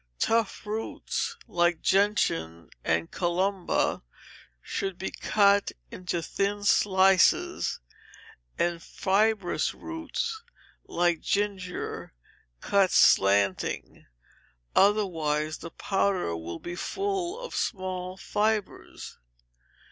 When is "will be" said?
16.35-16.73